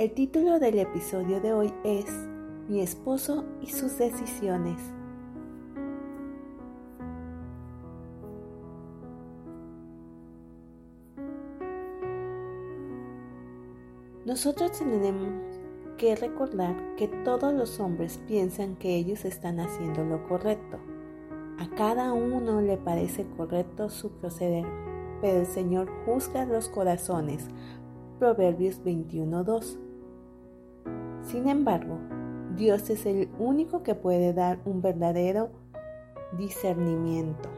El 0.00 0.12
título 0.12 0.58
del 0.58 0.78
episodio 0.78 1.42
de 1.42 1.52
hoy 1.52 1.74
es 1.84 2.06
Mi 2.70 2.80
esposo 2.80 3.44
y 3.60 3.66
sus 3.66 3.98
decisiones. 3.98 4.80
Nosotros 14.24 14.72
tenemos 14.72 15.28
que 15.98 16.16
recordar 16.16 16.74
que 16.96 17.06
todos 17.22 17.52
los 17.52 17.78
hombres 17.78 18.22
piensan 18.26 18.76
que 18.76 18.96
ellos 18.96 19.26
están 19.26 19.60
haciendo 19.60 20.02
lo 20.02 20.26
correcto. 20.26 20.78
A 21.58 21.68
cada 21.76 22.14
uno 22.14 22.62
le 22.62 22.78
parece 22.78 23.26
correcto 23.36 23.90
su 23.90 24.12
proceder, 24.12 24.64
pero 25.20 25.40
el 25.40 25.46
Señor 25.46 25.90
juzga 26.06 26.46
los 26.46 26.70
corazones. 26.70 27.48
Proverbios 28.18 28.82
21.2 28.82 29.89
sin 31.30 31.48
embargo, 31.48 31.96
Dios 32.56 32.90
es 32.90 33.06
el 33.06 33.28
único 33.38 33.82
que 33.82 33.94
puede 33.94 34.32
dar 34.32 34.58
un 34.64 34.82
verdadero 34.82 35.50
discernimiento. 36.36 37.48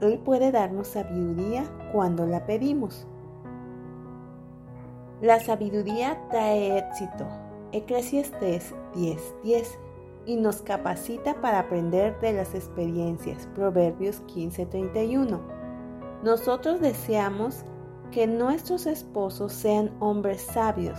Él 0.00 0.18
puede 0.20 0.52
darnos 0.52 0.88
sabiduría 0.88 1.64
cuando 1.92 2.24
la 2.26 2.46
pedimos. 2.46 3.06
La 5.20 5.40
sabiduría 5.40 6.18
trae 6.30 6.78
éxito. 6.78 7.26
Eclesiastes 7.72 8.72
10:10 8.94 9.78
y 10.26 10.36
nos 10.36 10.62
capacita 10.62 11.40
para 11.40 11.58
aprender 11.58 12.18
de 12.20 12.34
las 12.34 12.54
experiencias. 12.54 13.48
Proverbios 13.56 14.20
15:31. 14.28 15.40
Nosotros 16.22 16.80
deseamos 16.80 17.64
que 18.12 18.26
nuestros 18.28 18.86
esposos 18.86 19.52
sean 19.52 19.90
hombres 19.98 20.40
sabios 20.40 20.98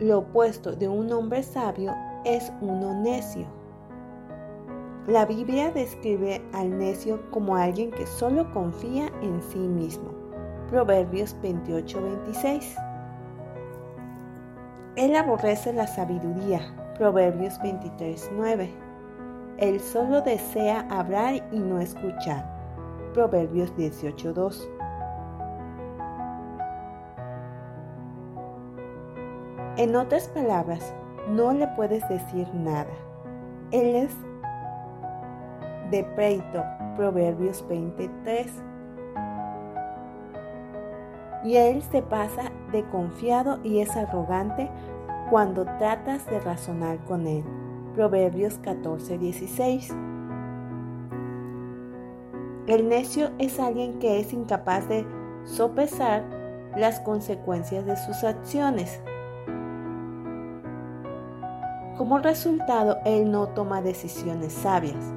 lo 0.00 0.18
opuesto 0.18 0.74
de 0.74 0.88
un 0.88 1.12
hombre 1.12 1.42
sabio 1.42 1.94
es 2.24 2.52
uno 2.60 3.00
necio. 3.00 3.46
La 5.06 5.26
Biblia 5.26 5.70
describe 5.70 6.42
al 6.52 6.78
necio 6.78 7.20
como 7.30 7.56
alguien 7.56 7.90
que 7.90 8.06
solo 8.06 8.50
confía 8.52 9.12
en 9.22 9.42
sí 9.42 9.58
mismo. 9.58 10.10
Proverbios 10.70 11.36
28-26. 11.42 12.74
Él 14.96 15.14
aborrece 15.14 15.72
la 15.72 15.86
sabiduría. 15.86 16.60
Proverbios 16.96 17.60
23-9. 17.60 18.70
Él 19.58 19.80
solo 19.80 20.22
desea 20.22 20.86
hablar 20.90 21.46
y 21.52 21.58
no 21.58 21.80
escuchar. 21.80 22.50
Proverbios 23.12 23.72
18.2. 23.76 24.73
En 29.76 29.96
otras 29.96 30.28
palabras, 30.28 30.94
no 31.28 31.52
le 31.52 31.66
puedes 31.68 32.08
decir 32.08 32.46
nada. 32.54 32.92
Él 33.72 33.96
es 33.96 34.14
de 35.90 36.04
pleito, 36.14 36.62
Proverbios 36.96 37.66
23. 37.68 38.52
Y 41.44 41.56
él 41.56 41.82
se 41.82 42.02
pasa 42.02 42.52
de 42.70 42.84
confiado 42.84 43.58
y 43.64 43.80
es 43.80 43.96
arrogante 43.96 44.70
cuando 45.30 45.64
tratas 45.64 46.24
de 46.30 46.38
razonar 46.38 46.98
con 47.06 47.26
él. 47.26 47.44
Proverbios 47.96 48.58
14, 48.58 49.18
16. 49.18 49.90
El 52.68 52.88
necio 52.88 53.30
es 53.38 53.58
alguien 53.58 53.98
que 53.98 54.20
es 54.20 54.32
incapaz 54.32 54.88
de 54.88 55.04
sopesar 55.44 56.22
las 56.76 57.00
consecuencias 57.00 57.84
de 57.86 57.96
sus 57.96 58.22
acciones. 58.22 59.00
Como 61.96 62.18
resultado, 62.18 62.98
él 63.04 63.30
no 63.30 63.46
toma 63.48 63.80
decisiones 63.80 64.52
sabias. 64.52 65.14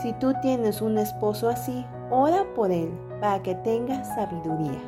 Si 0.00 0.14
tú 0.14 0.32
tienes 0.40 0.80
un 0.80 0.96
esposo 0.96 1.50
así, 1.50 1.84
ora 2.10 2.44
por 2.54 2.70
él 2.70 2.90
para 3.20 3.42
que 3.42 3.54
tenga 3.56 4.02
sabiduría. 4.04 4.80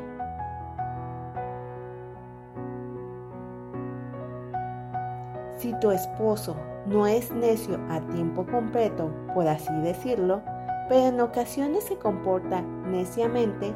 Si 5.56 5.74
tu 5.80 5.90
esposo 5.90 6.56
no 6.86 7.06
es 7.06 7.32
necio 7.32 7.78
a 7.90 8.00
tiempo 8.00 8.46
completo, 8.46 9.10
por 9.34 9.46
así 9.46 9.74
decirlo, 9.80 10.40
pero 10.88 11.08
en 11.08 11.20
ocasiones 11.20 11.84
se 11.84 11.98
comporta 11.98 12.62
neciamente, 12.62 13.74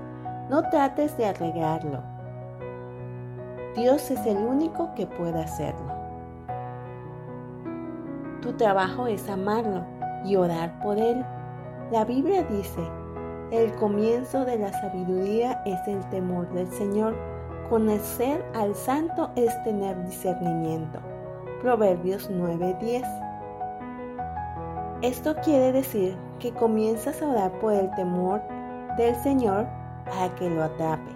no 0.49 0.63
trates 0.71 1.15
de 1.19 1.27
arreglarlo. 1.27 2.03
Dios 3.77 4.11
es 4.11 4.25
el 4.25 4.39
único 4.39 4.95
que 4.95 5.07
puede 5.07 5.43
hacerlo. 5.43 6.02
Tu 8.43 8.53
trabajo 8.55 9.07
es 9.07 9.29
amarlo 9.31 9.85
y 10.25 10.35
orar 10.35 10.77
por 10.81 10.99
él. 10.99 11.25
La 11.93 12.05
Biblia 12.05 12.43
dice, 12.43 12.83
el 13.53 13.73
comienzo 13.77 14.45
de 14.45 14.59
la 14.59 14.73
sabiduría 14.73 15.63
es 15.65 15.79
el 15.87 16.01
temor 16.09 16.53
del 16.53 16.67
Señor. 16.73 17.15
Conocer 17.71 18.45
al 18.55 18.75
santo 18.75 19.31
es 19.37 19.63
tener 19.63 20.05
discernimiento. 20.05 20.99
Proverbios 21.61 22.29
9:10. 22.31 23.05
Esto 25.03 25.37
quiere 25.45 25.71
decir 25.71 26.17
que 26.41 26.53
comienzas 26.53 27.23
a 27.23 27.29
orar 27.29 27.53
por 27.61 27.73
el 27.73 27.91
temor 27.93 28.43
del 28.97 29.15
Señor 29.17 29.69
para 30.05 30.35
que 30.35 30.51
lo 30.51 30.65
atrape. 30.65 31.13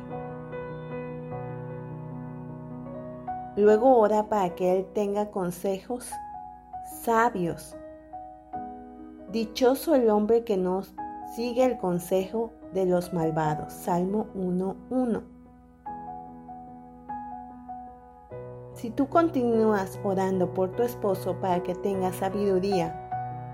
Luego 3.56 3.96
ora 3.96 4.28
para 4.28 4.54
que 4.54 4.76
Él 4.76 4.86
tenga 4.94 5.30
consejos 5.30 6.08
sabios. 7.02 7.76
Dichoso 9.30 9.94
el 9.94 10.08
hombre 10.10 10.44
que 10.44 10.56
no 10.56 10.82
sigue 11.34 11.64
el 11.64 11.78
consejo 11.78 12.52
de 12.72 12.86
los 12.86 13.12
malvados. 13.12 13.72
Salmo 13.72 14.26
1.1. 14.34 15.22
Si 18.74 18.90
tú 18.90 19.08
continúas 19.08 19.98
orando 20.04 20.52
por 20.52 20.72
tu 20.72 20.82
esposo 20.82 21.34
para 21.40 21.62
que 21.62 21.74
tenga 21.74 22.12
sabiduría, 22.12 23.02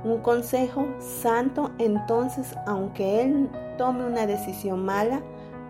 un 0.04 0.19
consejo 0.19 0.87
santo, 0.98 1.71
entonces 1.78 2.56
aunque 2.66 3.22
él 3.22 3.48
tome 3.78 4.04
una 4.04 4.26
decisión 4.26 4.84
mala, 4.84 5.22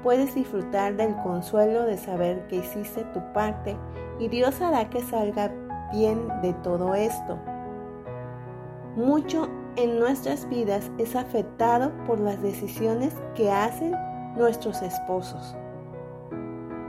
puedes 0.03 0.34
disfrutar 0.34 0.97
del 0.97 1.15
consuelo 1.17 1.84
de 1.84 1.99
saber 1.99 2.47
que 2.49 2.56
hiciste 2.56 3.05
tu 3.12 3.21
parte 3.33 3.77
y 4.19 4.28
Dios 4.28 4.61
hará 4.62 4.89
que 4.89 5.03
salga 5.03 5.53
bien 5.93 6.28
de 6.41 6.55
todo 6.55 6.95
esto. 6.95 7.39
Mucho 8.97 9.48
en 9.76 9.98
nuestras 9.98 10.47
vidas 10.50 10.91
es 10.98 11.16
afectado 11.16 11.91
por 12.06 12.20
las 12.20 12.42
decisiones 12.42 13.14
que 13.34 13.50
hacen 13.50 13.97
nuestros 14.36 14.82
esposos. 14.82 15.56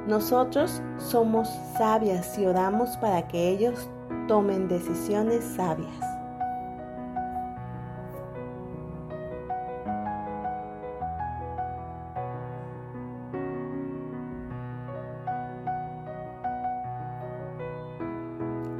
Nosotros 0.06 0.82
somos 0.98 1.48
sabias 1.78 2.38
y 2.38 2.46
oramos 2.46 2.98
para 2.98 3.26
que 3.30 3.48
ellos 3.48 3.90
tomen 4.28 4.68
decisiones 4.68 5.46
sabias. 5.56 6.14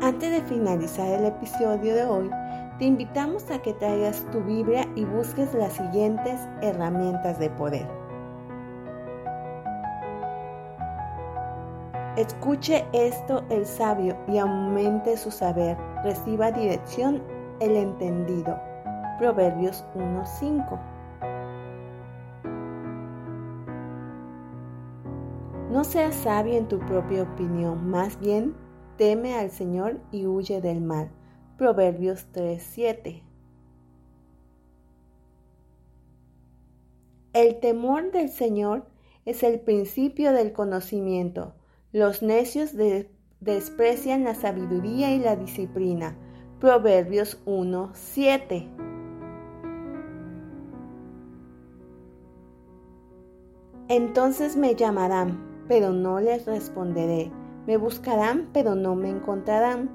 Antes 0.02 0.30
de 0.30 0.42
finalizar 0.42 1.08
el 1.08 1.28
episodio 1.28 1.96
de 1.96 2.04
hoy, 2.04 2.30
te 2.80 2.86
invitamos 2.86 3.50
a 3.52 3.62
que 3.62 3.74
traigas 3.74 4.26
tu 4.32 4.42
Biblia 4.42 4.88
y 4.96 5.06
busques 5.06 5.54
las 5.54 5.74
siguientes 5.74 6.40
herramientas 6.62 7.38
de 7.40 7.50
poder. 7.52 7.88
Escuche 12.18 12.86
esto 12.94 13.44
el 13.50 13.66
sabio 13.66 14.16
y 14.28 14.38
aumente 14.38 15.18
su 15.18 15.32
saber. 15.32 15.78
Reciba 16.04 16.52
dirección 16.52 17.24
el 17.60 17.76
entendido. 17.76 18.60
Proverbios 19.18 19.84
1.5. 19.96 20.80
No 25.72 25.84
seas 25.84 26.14
sabio 26.14 26.54
en 26.54 26.68
tu 26.68 26.78
propia 26.80 27.24
opinión, 27.24 27.90
más 27.90 28.20
bien 28.20 28.56
teme 28.98 29.36
al 29.36 29.50
Señor 29.50 30.00
y 30.12 30.28
huye 30.28 30.62
del 30.62 30.82
mal. 30.82 31.10
Proverbios 31.58 32.28
3:7. 32.32 33.24
El 37.34 37.60
temor 37.60 38.12
del 38.12 38.30
Señor 38.30 38.86
es 39.26 39.44
el 39.44 39.60
principio 39.60 40.34
del 40.34 40.54
conocimiento. 40.54 41.54
Los 41.92 42.22
necios 42.22 42.74
desprecian 43.40 44.24
la 44.24 44.36
sabiduría 44.36 45.14
y 45.14 45.20
la 45.20 45.36
disciplina. 45.36 46.16
Proverbios 46.60 47.42
1:7. 47.46 48.68
Entonces 53.88 54.56
me 54.56 54.76
llamarán 54.76 55.54
pero 55.68 55.92
no 55.92 56.20
les 56.20 56.46
responderé. 56.46 57.32
Me 57.68 57.78
buscarán, 57.78 58.50
pero 58.54 58.76
no 58.76 58.96
me 58.96 59.10
encontrarán. 59.10 59.90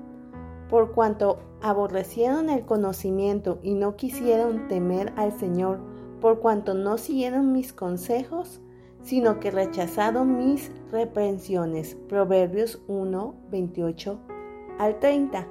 Por 0.69 0.93
cuanto 0.93 1.39
aborrecieron 1.63 2.51
el 2.51 2.65
conocimiento 2.65 3.59
y 3.63 3.75
no 3.75 3.97
quisieron 3.97 4.69
temer 4.69 5.13
al 5.17 5.33
Señor, 5.33 5.81
por 6.21 6.41
cuanto 6.41 6.75
no 6.75 6.99
siguieron 6.99 7.53
mis 7.53 7.73
consejos, 7.73 8.61
sino 9.03 9.41
que 9.41 9.51
rechazaron 9.51 10.37
mis 10.37 10.71
reprensiones. 10.93 11.97
Proverbios 12.09 12.83
1, 12.89 13.35
28 13.51 14.19
al 14.79 14.99
30. 14.99 15.47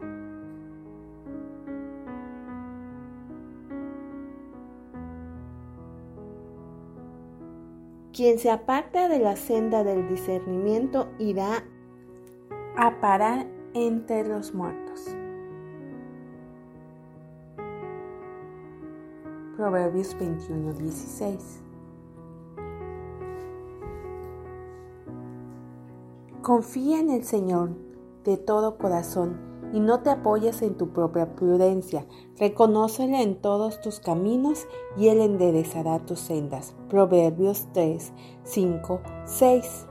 Quien 8.13 8.39
se 8.39 8.49
aparta 8.49 9.09
de 9.09 9.19
la 9.19 9.35
senda 9.35 9.83
del 9.83 10.07
discernimiento 10.07 11.07
irá 11.19 11.63
a 12.75 12.99
parar 12.99 13.45
entre 13.73 14.27
los 14.27 14.53
muertos. 14.53 15.05
Proverbios 19.55 20.15
21, 20.19 20.73
16. 20.73 21.63
Confía 26.41 26.99
en 26.99 27.09
el 27.09 27.23
Señor 27.23 27.71
de 28.23 28.37
todo 28.37 28.77
corazón 28.77 29.47
y 29.73 29.79
no 29.79 30.01
te 30.01 30.09
apoyes 30.09 30.61
en 30.61 30.75
tu 30.75 30.89
propia 30.89 31.35
prudencia. 31.35 32.05
Reconócele 32.37 33.21
en 33.21 33.41
todos 33.41 33.81
tus 33.81 33.99
caminos 33.99 34.65
y 34.95 35.07
Él 35.07 35.21
enderezará 35.21 35.99
tus 36.05 36.19
sendas. 36.19 36.73
Proverbios 36.89 37.67
3, 37.73 38.13
5, 38.43 39.01
6. 39.25 39.87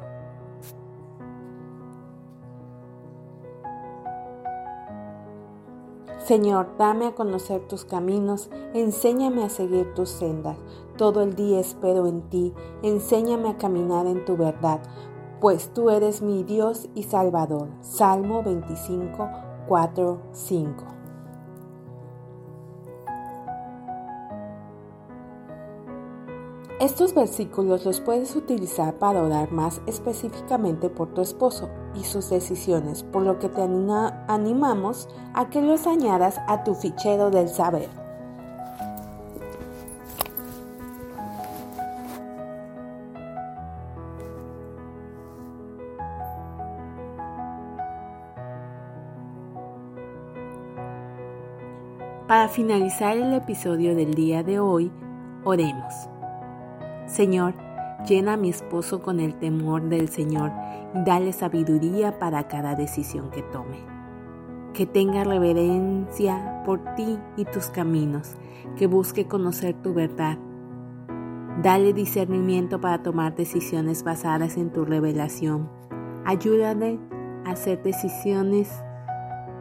Señor, 6.26 6.70
dame 6.76 7.06
a 7.06 7.14
conocer 7.14 7.68
tus 7.68 7.84
caminos, 7.84 8.50
enséñame 8.74 9.44
a 9.44 9.48
seguir 9.48 9.94
tus 9.94 10.08
sendas. 10.08 10.58
Todo 10.96 11.22
el 11.22 11.36
día 11.36 11.60
espero 11.60 12.08
en 12.08 12.22
ti, 12.22 12.52
enséñame 12.82 13.48
a 13.50 13.58
caminar 13.58 14.08
en 14.08 14.24
tu 14.24 14.36
verdad, 14.36 14.80
pues 15.40 15.72
tú 15.72 15.88
eres 15.88 16.22
mi 16.22 16.42
Dios 16.42 16.88
y 16.96 17.04
Salvador. 17.04 17.68
Salmo 17.80 18.42
25, 18.42 19.28
4, 19.68 20.20
5. 20.32 20.95
Estos 26.86 27.14
versículos 27.14 27.84
los 27.84 28.00
puedes 28.00 28.36
utilizar 28.36 28.94
para 28.94 29.20
orar 29.20 29.50
más 29.50 29.82
específicamente 29.88 30.88
por 30.88 31.12
tu 31.12 31.20
esposo 31.20 31.68
y 31.96 32.04
sus 32.04 32.30
decisiones, 32.30 33.02
por 33.02 33.22
lo 33.22 33.40
que 33.40 33.48
te 33.48 33.60
animamos 33.60 35.08
a 35.34 35.50
que 35.50 35.60
los 35.62 35.88
añadas 35.88 36.40
a 36.46 36.62
tu 36.62 36.76
fichero 36.76 37.32
del 37.32 37.48
saber. 37.48 37.88
Para 52.28 52.48
finalizar 52.48 53.16
el 53.16 53.34
episodio 53.34 53.96
del 53.96 54.14
día 54.14 54.44
de 54.44 54.60
hoy, 54.60 54.92
oremos. 55.42 56.15
Señor, 57.16 57.54
llena 58.06 58.34
a 58.34 58.36
mi 58.36 58.50
esposo 58.50 59.00
con 59.00 59.20
el 59.20 59.36
temor 59.36 59.88
del 59.88 60.10
Señor 60.10 60.52
y 60.94 61.02
dale 61.02 61.32
sabiduría 61.32 62.18
para 62.18 62.46
cada 62.46 62.74
decisión 62.74 63.30
que 63.30 63.42
tome. 63.42 63.78
Que 64.74 64.84
tenga 64.84 65.24
reverencia 65.24 66.62
por 66.66 66.78
ti 66.94 67.18
y 67.38 67.46
tus 67.46 67.68
caminos, 67.68 68.34
que 68.76 68.86
busque 68.86 69.26
conocer 69.26 69.74
tu 69.80 69.94
verdad. 69.94 70.36
Dale 71.62 71.94
discernimiento 71.94 72.82
para 72.82 73.02
tomar 73.02 73.34
decisiones 73.34 74.02
basadas 74.02 74.58
en 74.58 74.70
tu 74.70 74.84
revelación. 74.84 75.70
Ayúdale 76.26 77.00
a 77.46 77.52
hacer 77.52 77.82
decisiones 77.82 78.70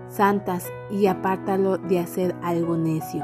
santas 0.09 0.69
y 0.91 1.05
apártalo 1.05 1.77
de 1.77 1.99
hacer 1.99 2.35
algo 2.43 2.75
necio. 2.75 3.23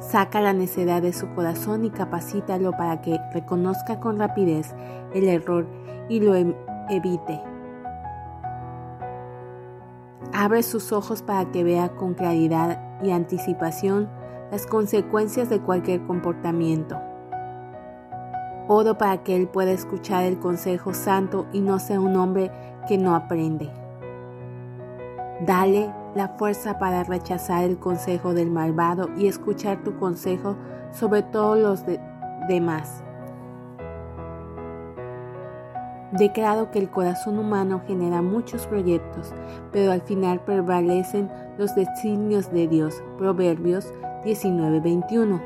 Saca 0.00 0.40
la 0.40 0.52
necedad 0.52 1.02
de 1.02 1.12
su 1.12 1.28
corazón 1.34 1.84
y 1.84 1.90
capacítalo 1.90 2.72
para 2.72 3.00
que 3.00 3.18
reconozca 3.32 3.98
con 3.98 4.18
rapidez 4.18 4.74
el 5.14 5.28
error 5.28 5.66
y 6.08 6.20
lo 6.20 6.34
em-, 6.34 6.54
evite. 6.90 7.40
Abre 10.32 10.62
sus 10.62 10.92
ojos 10.92 11.22
para 11.22 11.50
que 11.50 11.64
vea 11.64 11.88
con 11.90 12.14
claridad 12.14 13.00
y 13.02 13.10
anticipación 13.10 14.08
las 14.50 14.66
consecuencias 14.66 15.48
de 15.48 15.60
cualquier 15.60 16.06
comportamiento. 16.06 17.00
Oro 18.68 18.98
para 18.98 19.22
que 19.22 19.36
él 19.36 19.48
pueda 19.48 19.70
escuchar 19.70 20.24
el 20.24 20.38
consejo 20.38 20.92
santo 20.92 21.46
y 21.52 21.60
no 21.60 21.78
sea 21.78 22.00
un 22.00 22.16
hombre 22.16 22.50
que 22.88 22.98
no 22.98 23.14
aprende. 23.14 23.70
Dale 25.46 25.92
la 26.16 26.28
fuerza 26.28 26.78
para 26.78 27.04
rechazar 27.04 27.64
el 27.64 27.78
consejo 27.78 28.32
del 28.32 28.50
malvado 28.50 29.10
y 29.18 29.26
escuchar 29.28 29.84
tu 29.84 29.98
consejo 29.98 30.56
sobre 30.90 31.22
todos 31.22 31.58
los 31.58 31.84
demás. 32.48 33.04
Declaro 36.12 36.70
que 36.70 36.78
el 36.78 36.88
corazón 36.88 37.38
humano 37.38 37.82
genera 37.86 38.22
muchos 38.22 38.66
proyectos, 38.66 39.34
pero 39.72 39.92
al 39.92 40.00
final 40.00 40.40
prevalecen 40.40 41.30
los 41.58 41.74
designios 41.74 42.50
de 42.50 42.66
Dios. 42.66 43.02
Proverbios 43.18 43.92
19:21. 44.24 45.42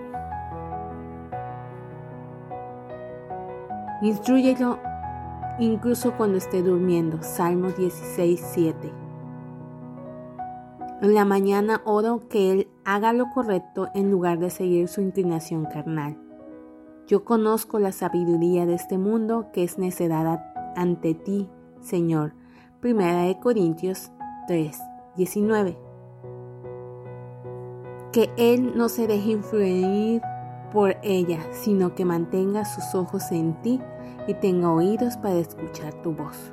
Instruyelo 4.03 4.79
incluso 5.59 6.13
cuando 6.13 6.39
esté 6.39 6.63
durmiendo. 6.63 7.21
Salmo 7.23 7.71
16:7. 7.71 9.10
En 11.03 11.15
la 11.15 11.25
mañana 11.25 11.81
oro 11.87 12.29
que 12.29 12.53
Él 12.53 12.69
haga 12.85 13.15
lo 13.15 13.31
correcto 13.31 13.89
en 13.95 14.11
lugar 14.11 14.39
de 14.39 14.51
seguir 14.51 14.87
su 14.87 15.01
inclinación 15.01 15.65
carnal. 15.65 16.19
Yo 17.07 17.25
conozco 17.25 17.79
la 17.79 17.91
sabiduría 17.91 18.67
de 18.67 18.75
este 18.75 18.99
mundo 18.99 19.47
que 19.51 19.65
es 19.65 19.79
necedad 19.79 20.45
ante 20.77 21.15
ti, 21.15 21.49
Señor. 21.81 22.35
Primera 22.81 23.23
de 23.23 23.39
Corintios 23.41 24.13
3, 24.47 24.79
19. 25.17 25.79
Que 28.13 28.31
Él 28.37 28.75
no 28.77 28.91
se 28.91 29.07
deje 29.07 29.31
influir 29.31 30.21
por 30.71 30.97
ella, 31.03 31.41
sino 31.53 31.95
que 31.95 32.05
mantenga 32.05 32.67
sus 32.67 32.95
ojos 32.95 33.33
en 33.33 33.55
ti 33.63 33.81
y 34.27 34.35
tenga 34.35 34.71
oídos 34.71 35.17
para 35.17 35.37
escuchar 35.37 35.95
tu 36.03 36.13
voz. 36.13 36.53